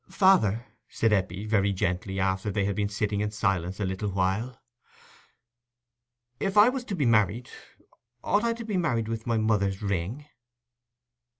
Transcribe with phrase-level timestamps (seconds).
[0.09, 4.59] "Father," said Eppie, very gently, after they had been sitting in silence a little while,
[6.39, 7.51] "if I was to be married,
[8.23, 10.25] ought I to be married with my mother's ring?"